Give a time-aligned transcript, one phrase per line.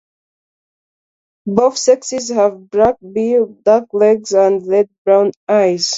[1.45, 5.89] Both sexes have a black bill, dark legs and red-brown eyes.